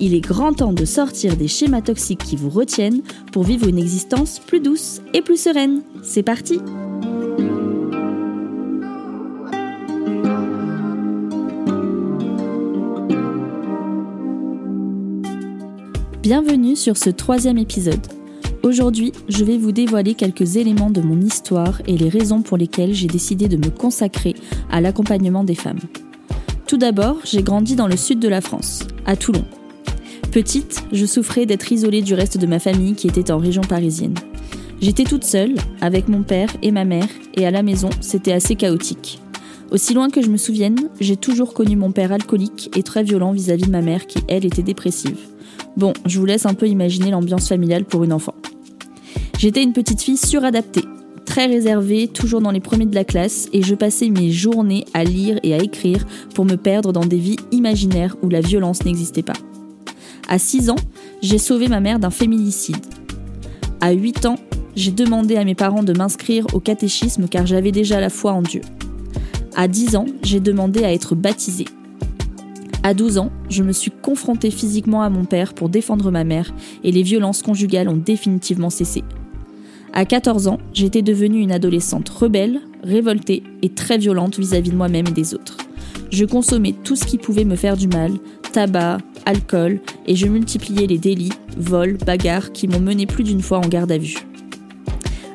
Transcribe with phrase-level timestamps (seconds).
[0.00, 3.02] Il est grand temps de sortir des schémas toxiques qui vous retiennent
[3.32, 5.82] pour vivre une existence plus douce et plus sereine.
[6.02, 6.58] C'est parti
[16.22, 18.00] Bienvenue sur ce troisième épisode.
[18.62, 22.94] Aujourd'hui, je vais vous dévoiler quelques éléments de mon histoire et les raisons pour lesquelles
[22.94, 24.34] j'ai décidé de me consacrer
[24.70, 25.80] à l'accompagnement des femmes.
[26.66, 29.44] Tout d'abord, j'ai grandi dans le sud de la France, à Toulon.
[30.34, 34.16] Petite, je souffrais d'être isolée du reste de ma famille qui était en région parisienne.
[34.80, 38.56] J'étais toute seule, avec mon père et ma mère, et à la maison, c'était assez
[38.56, 39.20] chaotique.
[39.70, 43.30] Aussi loin que je me souvienne, j'ai toujours connu mon père alcoolique et très violent
[43.30, 45.20] vis-à-vis de ma mère qui, elle, était dépressive.
[45.76, 48.34] Bon, je vous laisse un peu imaginer l'ambiance familiale pour une enfant.
[49.38, 50.84] J'étais une petite fille suradaptée,
[51.24, 55.04] très réservée, toujours dans les premiers de la classe, et je passais mes journées à
[55.04, 59.22] lire et à écrire pour me perdre dans des vies imaginaires où la violence n'existait
[59.22, 59.34] pas.
[60.28, 60.76] À 6 ans,
[61.22, 62.76] j'ai sauvé ma mère d'un féminicide.
[63.80, 64.36] À 8 ans,
[64.76, 68.42] j'ai demandé à mes parents de m'inscrire au catéchisme car j'avais déjà la foi en
[68.42, 68.62] Dieu.
[69.54, 71.66] À 10 ans, j'ai demandé à être baptisée.
[72.82, 76.52] À 12 ans, je me suis confrontée physiquement à mon père pour défendre ma mère
[76.82, 79.02] et les violences conjugales ont définitivement cessé.
[79.92, 85.06] À 14 ans, j'étais devenue une adolescente rebelle, révoltée et très violente vis-à-vis de moi-même
[85.06, 85.56] et des autres.
[86.10, 88.12] Je consommais tout ce qui pouvait me faire du mal,
[88.54, 93.58] tabac, alcool, et je multipliais les délits, vols, bagarres qui m'ont mené plus d'une fois
[93.58, 94.14] en garde à vue.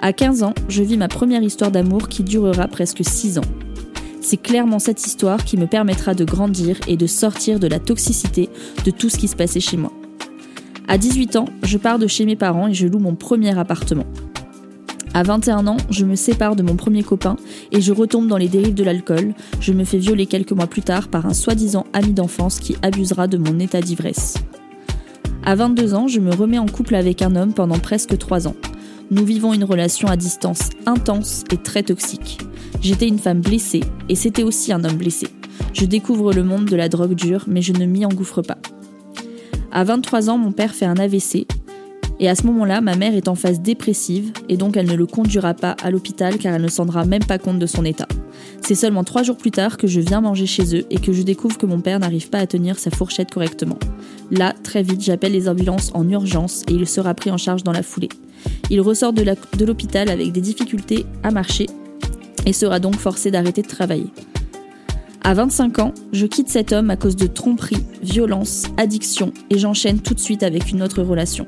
[0.00, 3.48] À 15 ans, je vis ma première histoire d'amour qui durera presque 6 ans.
[4.20, 8.50] C'est clairement cette histoire qui me permettra de grandir et de sortir de la toxicité
[8.84, 9.92] de tout ce qui se passait chez moi.
[10.86, 14.04] À 18 ans, je pars de chez mes parents et je loue mon premier appartement.
[15.16, 17.36] À 21 ans, je me sépare de mon premier copain
[17.72, 19.32] et je retombe dans les dérives de l'alcool.
[19.60, 23.26] Je me fais violer quelques mois plus tard par un soi-disant ami d'enfance qui abusera
[23.26, 24.34] de mon état d'ivresse.
[25.42, 28.56] À 22 ans, je me remets en couple avec un homme pendant presque 3 ans.
[29.10, 32.38] Nous vivons une relation à distance intense et très toxique.
[32.82, 35.28] J'étais une femme blessée et c'était aussi un homme blessé.
[35.72, 38.58] Je découvre le monde de la drogue dure, mais je ne m'y engouffre pas.
[39.72, 41.46] À 23 ans, mon père fait un AVC
[42.18, 45.06] et à ce moment-là, ma mère est en phase dépressive et donc elle ne le
[45.06, 48.08] conduira pas à l'hôpital car elle ne se rendra même pas compte de son état.
[48.62, 51.22] C'est seulement trois jours plus tard que je viens manger chez eux et que je
[51.22, 53.78] découvre que mon père n'arrive pas à tenir sa fourchette correctement.
[54.30, 57.72] Là, très vite, j'appelle les ambulances en urgence et il sera pris en charge dans
[57.72, 58.08] la foulée.
[58.70, 61.66] Il ressort de l'hôpital avec des difficultés à marcher
[62.46, 64.10] et sera donc forcé d'arrêter de travailler.
[65.22, 70.00] À 25 ans, je quitte cet homme à cause de tromperie, violence, addiction et j'enchaîne
[70.00, 71.46] tout de suite avec une autre relation.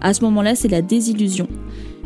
[0.00, 1.48] À ce moment-là, c'est la désillusion.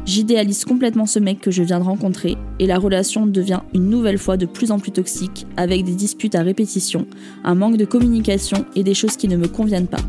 [0.05, 4.17] J'idéalise complètement ce mec que je viens de rencontrer et la relation devient une nouvelle
[4.17, 7.07] fois de plus en plus toxique avec des disputes à répétition,
[7.45, 10.01] un manque de communication et des choses qui ne me conviennent pas.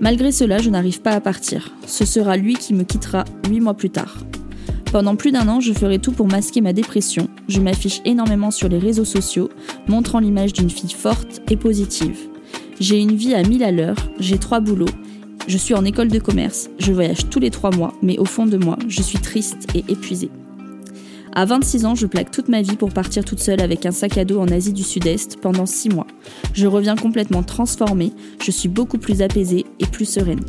[0.00, 1.74] Malgré cela, je n'arrive pas à partir.
[1.86, 4.18] Ce sera lui qui me quittera huit mois plus tard.
[4.92, 7.28] Pendant plus d'un an, je ferai tout pour masquer ma dépression.
[7.48, 9.48] Je m'affiche énormément sur les réseaux sociaux,
[9.88, 12.28] montrant l'image d'une fille forte et positive.
[12.78, 14.86] J'ai une vie à mille à l'heure, j'ai trois boulots,
[15.46, 18.46] je suis en école de commerce, je voyage tous les trois mois, mais au fond
[18.46, 20.30] de moi, je suis triste et épuisée.
[21.34, 24.16] À 26 ans, je plaque toute ma vie pour partir toute seule avec un sac
[24.16, 26.06] à dos en Asie du Sud-Est pendant 6 mois.
[26.54, 28.12] Je reviens complètement transformée,
[28.42, 30.40] je suis beaucoup plus apaisée et plus sereine.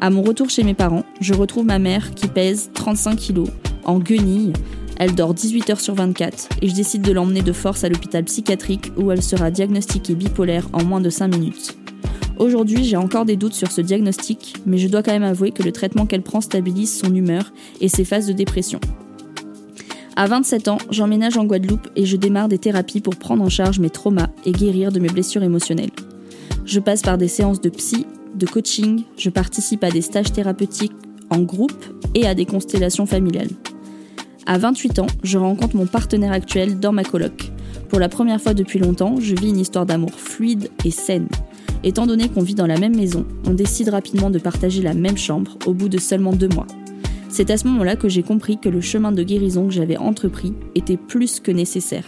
[0.00, 3.50] À mon retour chez mes parents, je retrouve ma mère qui pèse 35 kilos,
[3.84, 4.54] en guenille.
[4.98, 8.24] Elle dort 18 heures sur 24 et je décide de l'emmener de force à l'hôpital
[8.24, 11.79] psychiatrique où elle sera diagnostiquée bipolaire en moins de 5 minutes.
[12.40, 15.62] Aujourd'hui, j'ai encore des doutes sur ce diagnostic, mais je dois quand même avouer que
[15.62, 17.52] le traitement qu'elle prend stabilise son humeur
[17.82, 18.80] et ses phases de dépression.
[20.16, 23.78] À 27 ans, j'emménage en Guadeloupe et je démarre des thérapies pour prendre en charge
[23.78, 25.90] mes traumas et guérir de mes blessures émotionnelles.
[26.64, 30.96] Je passe par des séances de psy, de coaching, je participe à des stages thérapeutiques
[31.28, 31.84] en groupe
[32.14, 33.50] et à des constellations familiales.
[34.46, 37.52] À 28 ans, je rencontre mon partenaire actuel dans ma coloc.
[37.90, 41.28] Pour la première fois depuis longtemps, je vis une histoire d'amour fluide et saine.
[41.82, 45.16] Étant donné qu'on vit dans la même maison, on décide rapidement de partager la même
[45.16, 46.66] chambre au bout de seulement deux mois.
[47.30, 50.52] C'est à ce moment-là que j'ai compris que le chemin de guérison que j'avais entrepris
[50.74, 52.04] était plus que nécessaire.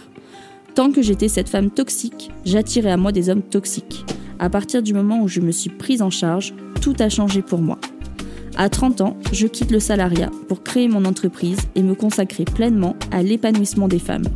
[0.75, 4.05] Tant que j'étais cette femme toxique, j'attirais à moi des hommes toxiques.
[4.39, 7.61] À partir du moment où je me suis prise en charge, tout a changé pour
[7.61, 7.79] moi.
[8.55, 12.95] À 30 ans, je quitte le salariat pour créer mon entreprise et me consacrer pleinement
[13.11, 14.27] à l'épanouissement des femmes.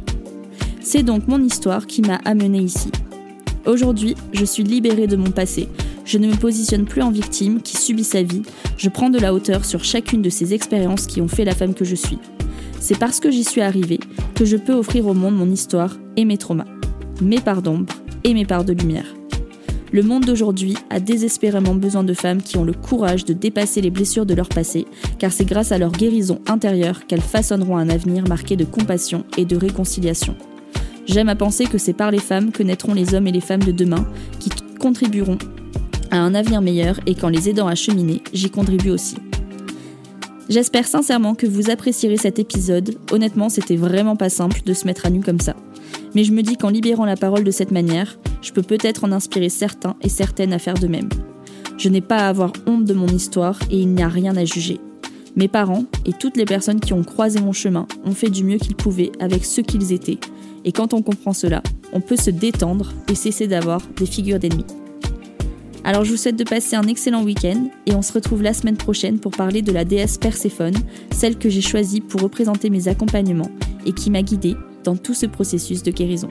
[0.82, 2.90] C'est donc mon histoire qui m'a amenée ici.
[3.68, 5.68] Aujourd'hui, je suis libérée de mon passé.
[6.06, 8.44] Je ne me positionne plus en victime qui subit sa vie.
[8.78, 11.74] Je prends de la hauteur sur chacune de ces expériences qui ont fait la femme
[11.74, 12.18] que je suis.
[12.80, 14.00] C'est parce que j'y suis arrivée
[14.36, 16.68] que je peux offrir au monde mon histoire et mes traumas,
[17.22, 17.94] mes parts d'ombre
[18.24, 19.14] et mes parts de lumière.
[19.92, 23.90] Le monde d'aujourd'hui a désespérément besoin de femmes qui ont le courage de dépasser les
[23.90, 24.86] blessures de leur passé,
[25.20, 29.44] car c'est grâce à leur guérison intérieure qu'elles façonneront un avenir marqué de compassion et
[29.44, 30.38] de réconciliation.
[31.08, 33.64] J'aime à penser que c'est par les femmes que naîtront les hommes et les femmes
[33.64, 34.06] de demain
[34.40, 34.50] qui
[34.80, 35.38] contribueront
[36.12, 39.16] à un avenir meilleur et qu'en les aidant à cheminer, j'y contribue aussi.
[40.50, 42.96] J'espère sincèrement que vous apprécierez cet épisode.
[43.12, 45.56] Honnêtement, c'était vraiment pas simple de se mettre à nu comme ça.
[46.14, 49.12] Mais je me dis qu'en libérant la parole de cette manière, je peux peut-être en
[49.12, 51.10] inspirer certains et certaines à faire de même.
[51.78, 54.46] Je n'ai pas à avoir honte de mon histoire et il n'y a rien à
[54.46, 54.80] juger.
[55.36, 58.58] Mes parents et toutes les personnes qui ont croisé mon chemin ont fait du mieux
[58.58, 60.20] qu'ils pouvaient avec ce qu'ils étaient.
[60.66, 61.62] Et quand on comprend cela,
[61.94, 64.66] on peut se détendre et cesser d'avoir des figures d'ennemis.
[65.84, 68.76] Alors je vous souhaite de passer un excellent week-end et on se retrouve la semaine
[68.76, 70.76] prochaine pour parler de la déesse Perséphone,
[71.12, 73.52] celle que j'ai choisie pour représenter mes accompagnements
[73.86, 76.30] et qui m'a guidée dans tout ce processus de guérison.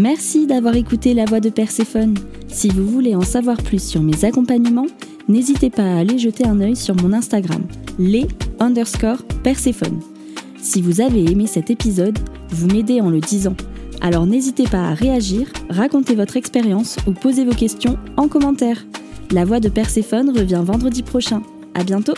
[0.00, 2.14] Merci d'avoir écouté la voix de Perséphone.
[2.48, 4.86] Si vous voulez en savoir plus sur mes accompagnements,
[5.30, 7.62] n'hésitez pas à aller jeter un œil sur mon Instagram,
[7.98, 8.26] les
[8.58, 10.00] underscore Perséphone.
[10.60, 12.18] Si vous avez aimé cet épisode,
[12.50, 13.54] vous m'aidez en le disant.
[14.02, 18.84] Alors n'hésitez pas à réagir, raconter votre expérience ou poser vos questions en commentaire.
[19.30, 21.42] La voix de Perséphone revient vendredi prochain.
[21.74, 22.14] À bientôt!